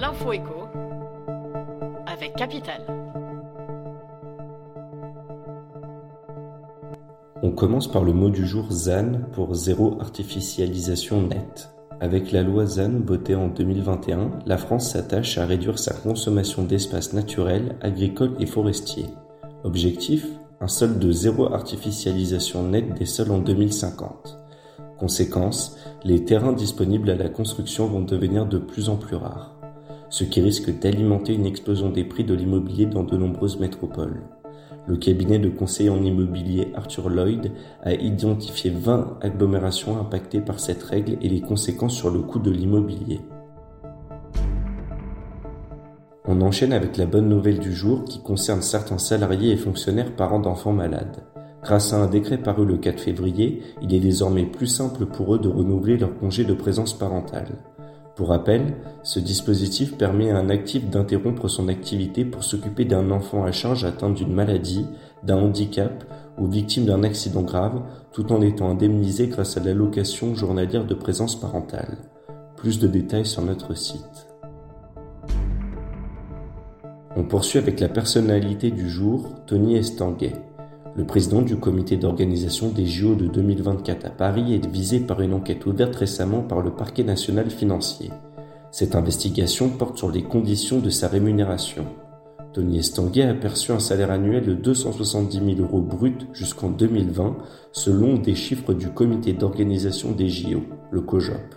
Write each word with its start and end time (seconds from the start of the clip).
L'info 0.00 0.32
écho 0.32 0.68
avec 2.06 2.36
Capital. 2.36 2.82
On 7.42 7.50
commence 7.50 7.90
par 7.90 8.04
le 8.04 8.12
mot 8.12 8.30
du 8.30 8.46
jour 8.46 8.70
ZAN 8.70 9.22
pour 9.32 9.54
zéro 9.54 10.00
artificialisation 10.00 11.22
nette. 11.22 11.70
Avec 12.00 12.30
la 12.30 12.42
loi 12.42 12.64
ZAN 12.66 13.00
votée 13.04 13.34
en 13.34 13.48
2021, 13.48 14.38
la 14.46 14.56
France 14.56 14.92
s'attache 14.92 15.36
à 15.36 15.46
réduire 15.46 15.80
sa 15.80 15.94
consommation 15.94 16.62
d'espaces 16.62 17.12
naturels, 17.12 17.76
agricoles 17.80 18.36
et 18.38 18.46
forestiers. 18.46 19.08
Objectif 19.64 20.26
un 20.60 20.68
sol 20.68 20.98
de 20.98 21.10
zéro 21.10 21.52
artificialisation 21.52 22.62
nette 22.64 22.94
des 22.94 23.06
sols 23.06 23.30
en 23.30 23.38
2050. 23.38 24.38
Conséquence, 24.98 25.76
les 26.04 26.24
terrains 26.24 26.52
disponibles 26.52 27.10
à 27.10 27.14
la 27.14 27.28
construction 27.28 27.86
vont 27.86 28.02
devenir 28.02 28.46
de 28.46 28.58
plus 28.58 28.88
en 28.88 28.96
plus 28.96 29.14
rares, 29.14 29.57
ce 30.10 30.24
qui 30.24 30.40
risque 30.40 30.78
d'alimenter 30.78 31.34
une 31.34 31.46
explosion 31.46 31.90
des 31.90 32.04
prix 32.04 32.24
de 32.24 32.34
l'immobilier 32.34 32.86
dans 32.86 33.04
de 33.04 33.16
nombreuses 33.16 33.58
métropoles. 33.58 34.22
Le 34.86 34.96
cabinet 34.96 35.38
de 35.38 35.50
conseil 35.50 35.90
en 35.90 36.02
immobilier 36.02 36.68
Arthur 36.74 37.10
Lloyd 37.10 37.52
a 37.82 37.92
identifié 37.92 38.70
20 38.70 39.18
agglomérations 39.20 39.98
impactées 39.98 40.40
par 40.40 40.60
cette 40.60 40.82
règle 40.82 41.18
et 41.20 41.28
les 41.28 41.42
conséquences 41.42 41.94
sur 41.94 42.10
le 42.10 42.20
coût 42.20 42.38
de 42.38 42.50
l'immobilier. 42.50 43.20
On 46.26 46.40
enchaîne 46.40 46.72
avec 46.72 46.96
la 46.96 47.06
bonne 47.06 47.28
nouvelle 47.28 47.58
du 47.58 47.74
jour 47.74 48.04
qui 48.04 48.22
concerne 48.22 48.62
certains 48.62 48.98
salariés 48.98 49.52
et 49.52 49.56
fonctionnaires 49.56 50.14
parents 50.14 50.40
d'enfants 50.40 50.72
malades. 50.72 51.24
Grâce 51.62 51.92
à 51.92 51.96
un 51.96 52.06
décret 52.06 52.38
paru 52.38 52.64
le 52.64 52.78
4 52.78 53.00
février, 53.00 53.62
il 53.82 53.94
est 53.94 54.00
désormais 54.00 54.46
plus 54.46 54.66
simple 54.66 55.06
pour 55.06 55.34
eux 55.34 55.38
de 55.38 55.48
renouveler 55.48 55.98
leur 55.98 56.16
congé 56.18 56.44
de 56.44 56.54
présence 56.54 56.96
parentale. 56.96 57.58
Pour 58.18 58.30
rappel, 58.30 58.74
ce 59.04 59.20
dispositif 59.20 59.96
permet 59.96 60.32
à 60.32 60.38
un 60.38 60.50
actif 60.50 60.90
d'interrompre 60.90 61.46
son 61.46 61.68
activité 61.68 62.24
pour 62.24 62.42
s'occuper 62.42 62.84
d'un 62.84 63.12
enfant 63.12 63.44
à 63.44 63.52
charge 63.52 63.84
atteint 63.84 64.10
d'une 64.10 64.32
maladie, 64.32 64.84
d'un 65.22 65.36
handicap 65.36 66.02
ou 66.36 66.48
victime 66.48 66.84
d'un 66.84 67.04
accident 67.04 67.42
grave, 67.42 67.80
tout 68.10 68.32
en 68.32 68.42
étant 68.42 68.70
indemnisé 68.70 69.28
grâce 69.28 69.56
à 69.56 69.60
l'allocation 69.60 70.34
journalière 70.34 70.84
de 70.84 70.94
présence 70.94 71.38
parentale. 71.38 71.98
Plus 72.56 72.80
de 72.80 72.88
détails 72.88 73.24
sur 73.24 73.42
notre 73.42 73.74
site. 73.74 74.26
On 77.14 77.22
poursuit 77.22 77.60
avec 77.60 77.78
la 77.78 77.88
personnalité 77.88 78.72
du 78.72 78.90
jour, 78.90 79.28
Tony 79.46 79.76
Estanguet. 79.76 80.34
Le 80.98 81.04
président 81.04 81.42
du 81.42 81.54
comité 81.54 81.96
d'organisation 81.96 82.70
des 82.70 82.84
JO 82.84 83.14
de 83.14 83.28
2024 83.28 84.04
à 84.06 84.10
Paris 84.10 84.52
est 84.52 84.66
visé 84.66 84.98
par 84.98 85.20
une 85.20 85.32
enquête 85.32 85.64
ouverte 85.64 85.94
récemment 85.94 86.40
par 86.40 86.60
le 86.60 86.72
parquet 86.72 87.04
national 87.04 87.50
financier. 87.50 88.10
Cette 88.72 88.96
investigation 88.96 89.68
porte 89.68 89.96
sur 89.96 90.10
les 90.10 90.24
conditions 90.24 90.80
de 90.80 90.90
sa 90.90 91.06
rémunération. 91.06 91.86
Tony 92.52 92.80
Estanguet 92.80 93.28
a 93.28 93.34
perçu 93.34 93.70
un 93.70 93.78
salaire 93.78 94.10
annuel 94.10 94.44
de 94.44 94.54
270 94.54 95.54
000 95.54 95.60
euros 95.60 95.82
brut 95.82 96.26
jusqu'en 96.32 96.68
2020, 96.68 97.36
selon 97.70 98.14
des 98.14 98.34
chiffres 98.34 98.74
du 98.74 98.88
comité 98.88 99.32
d'organisation 99.32 100.10
des 100.10 100.28
JO, 100.28 100.64
le 100.90 101.00
COJOP. 101.02 101.54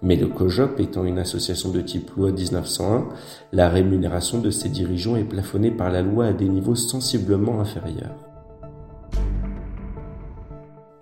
Mais 0.00 0.14
le 0.14 0.28
COJOP 0.28 0.78
étant 0.78 1.04
une 1.04 1.18
association 1.18 1.70
de 1.70 1.80
type 1.80 2.12
loi 2.16 2.30
1901, 2.30 3.08
la 3.52 3.68
rémunération 3.68 4.38
de 4.38 4.50
ses 4.50 4.68
dirigeants 4.68 5.16
est 5.16 5.24
plafonnée 5.24 5.72
par 5.72 5.90
la 5.90 6.02
loi 6.02 6.26
à 6.26 6.32
des 6.32 6.48
niveaux 6.48 6.76
sensiblement 6.76 7.60
inférieurs. 7.60 8.29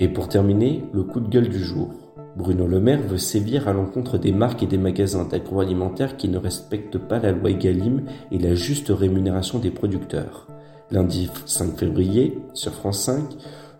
Et 0.01 0.09
pour 0.09 0.29
terminer, 0.29 0.85
le 0.93 1.03
coup 1.03 1.21
de 1.21 1.29
gueule 1.29 1.49
du 1.49 1.59
jour. 1.59 1.91
Bruno 2.37 2.69
Le 2.69 2.81
Maire 2.81 3.03
veut 3.03 3.19
sévir 3.19 3.67
à 3.67 3.73
l'encontre 3.73 4.17
des 4.17 4.31
marques 4.31 4.63
et 4.63 4.67
des 4.67 4.79
magasins 4.79 5.25
d'agroalimentaire 5.25 6.17
qui 6.17 6.29
ne 6.29 6.39
respectent 6.39 6.99
pas 6.99 7.19
la 7.19 7.33
loi 7.33 7.51
Egalim 7.51 8.05
et 8.31 8.39
la 8.39 8.55
juste 8.55 8.91
rémunération 8.91 9.59
des 9.59 9.73
producteurs. 9.73 10.47
Lundi 10.93 11.29
5 11.47 11.77
février, 11.77 12.39
sur 12.55 12.73
France 12.73 13.01
5, 13.01 13.25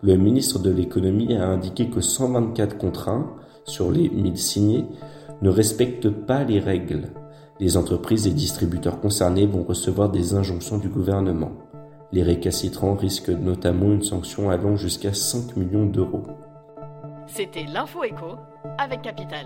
le 0.01 0.17
ministre 0.17 0.59
de 0.59 0.69
l'économie 0.71 1.35
a 1.35 1.47
indiqué 1.47 1.89
que 1.89 2.01
124 2.01 2.77
contrats, 2.77 3.25
sur 3.63 3.89
les 3.89 4.09
1000 4.09 4.37
signés, 4.37 4.85
ne 5.41 5.49
respectent 5.49 6.09
pas 6.09 6.43
les 6.43 6.59
règles. 6.59 7.13
Les 7.61 7.77
entreprises 7.77 8.27
et 8.27 8.31
distributeurs 8.31 8.99
concernés 8.99 9.45
vont 9.45 9.63
recevoir 9.63 10.09
des 10.09 10.33
injonctions 10.33 10.77
du 10.77 10.89
gouvernement. 10.89 11.68
Les 12.11 12.23
récalcitrants 12.23 12.95
risquent 12.95 13.29
notamment 13.29 13.91
une 13.91 14.01
sanction 14.01 14.49
allant 14.49 14.75
jusqu'à 14.75 15.13
5 15.13 15.55
millions 15.57 15.85
d'euros. 15.85 16.25
C'était 17.27 17.65
l'info 17.65 18.01
avec 18.79 19.03
Capital. 19.03 19.45